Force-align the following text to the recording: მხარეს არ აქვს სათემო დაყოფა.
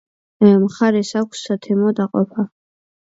მხარეს 0.61 1.11
არ 1.19 1.21
აქვს 1.21 1.43
სათემო 1.49 1.93
დაყოფა. 2.01 2.51